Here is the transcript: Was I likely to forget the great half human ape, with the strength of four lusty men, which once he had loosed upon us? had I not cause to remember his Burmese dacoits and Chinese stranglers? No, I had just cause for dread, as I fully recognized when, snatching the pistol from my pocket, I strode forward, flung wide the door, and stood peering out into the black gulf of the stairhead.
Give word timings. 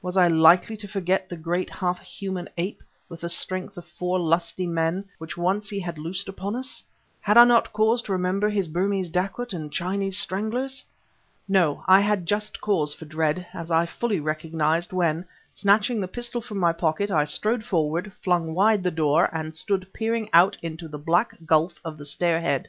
Was 0.00 0.16
I 0.16 0.28
likely 0.28 0.78
to 0.78 0.88
forget 0.88 1.28
the 1.28 1.36
great 1.36 1.68
half 1.68 2.00
human 2.00 2.48
ape, 2.56 2.82
with 3.10 3.20
the 3.20 3.28
strength 3.28 3.76
of 3.76 3.84
four 3.84 4.18
lusty 4.18 4.66
men, 4.66 5.04
which 5.18 5.36
once 5.36 5.68
he 5.68 5.78
had 5.78 5.98
loosed 5.98 6.26
upon 6.26 6.56
us? 6.56 6.82
had 7.20 7.36
I 7.36 7.44
not 7.44 7.74
cause 7.74 8.00
to 8.04 8.12
remember 8.12 8.48
his 8.48 8.66
Burmese 8.66 9.10
dacoits 9.10 9.52
and 9.52 9.70
Chinese 9.70 10.16
stranglers? 10.18 10.86
No, 11.46 11.84
I 11.86 12.00
had 12.00 12.24
just 12.24 12.62
cause 12.62 12.94
for 12.94 13.04
dread, 13.04 13.46
as 13.52 13.70
I 13.70 13.84
fully 13.84 14.20
recognized 14.20 14.94
when, 14.94 15.26
snatching 15.52 16.00
the 16.00 16.08
pistol 16.08 16.40
from 16.40 16.56
my 16.56 16.72
pocket, 16.72 17.10
I 17.10 17.24
strode 17.24 17.62
forward, 17.62 18.10
flung 18.22 18.54
wide 18.54 18.82
the 18.82 18.90
door, 18.90 19.28
and 19.34 19.54
stood 19.54 19.92
peering 19.92 20.30
out 20.32 20.56
into 20.62 20.88
the 20.88 20.96
black 20.98 21.36
gulf 21.44 21.78
of 21.84 21.98
the 21.98 22.06
stairhead. 22.06 22.68